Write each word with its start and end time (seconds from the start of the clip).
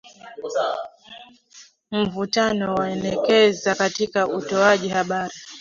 Mvutano 1.91 2.75
waongezeka 2.75 3.75
katika 3.75 4.27
utoaji 4.27 4.89
habari 4.89 5.33